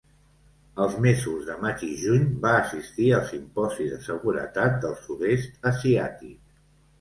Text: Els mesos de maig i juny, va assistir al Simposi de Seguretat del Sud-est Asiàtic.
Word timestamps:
Els 0.85 0.93
mesos 1.05 1.43
de 1.49 1.57
maig 1.65 1.83
i 1.87 1.89
juny, 2.03 2.23
va 2.45 2.53
assistir 2.61 3.11
al 3.17 3.21
Simposi 3.33 3.87
de 3.91 4.01
Seguretat 4.07 4.81
del 4.87 4.97
Sud-est 5.05 5.71
Asiàtic. 5.75 6.35